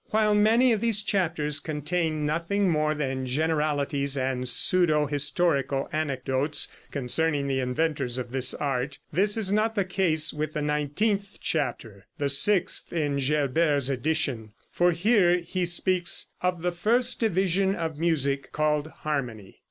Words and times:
While 0.09 0.33
many 0.33 0.71
of 0.73 0.81
these 0.81 1.03
chapters 1.03 1.59
contain 1.59 2.25
nothing 2.25 2.71
more 2.71 2.95
than 2.95 3.27
generalities 3.27 4.17
and 4.17 4.47
pseudo 4.49 5.05
historical 5.05 5.87
anecdotes 5.93 6.67
concerning 6.89 7.45
the 7.47 7.59
inventors 7.59 8.17
of 8.17 8.31
this 8.31 8.55
art, 8.55 8.97
this 9.13 9.37
is 9.37 9.51
not 9.51 9.75
the 9.75 9.85
case 9.85 10.33
with 10.33 10.53
the 10.53 10.61
nineteenth 10.63 11.37
chapter, 11.39 12.07
the 12.17 12.29
sixth 12.29 12.91
in 12.91 13.19
Gerbert's 13.19 13.89
edition, 13.89 14.53
for 14.71 14.91
here 14.91 15.37
he 15.37 15.65
speaks 15.67 16.29
"Of 16.41 16.63
the 16.63 16.71
First 16.71 17.19
Division 17.19 17.75
of 17.75 17.99
Music, 17.99 18.51
called 18.51 18.87
Harmony." 19.01 19.59